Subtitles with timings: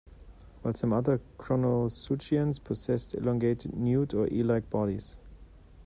[0.63, 5.15] While some other Chroniosuchians possessed elongated newt- or eel-like bodies.